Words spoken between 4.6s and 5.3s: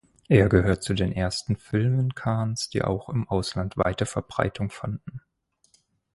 fanden.